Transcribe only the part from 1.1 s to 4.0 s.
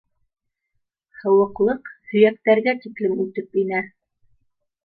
Һыуыҡлыҡ һөйәктәргә тиклем үтеп инә.